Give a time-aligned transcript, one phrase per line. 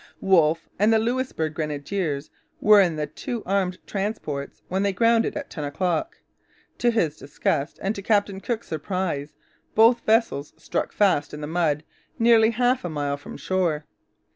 [0.19, 5.51] Wolfe and the Louisbourg Grenadiers were in the two armed transports when they grounded at
[5.51, 6.17] ten o'clock.
[6.79, 9.35] To his disgust and to Captain Cook's surprise
[9.75, 11.83] both vessels stuck fast in the mud
[12.17, 13.85] nearly half a mile from shore.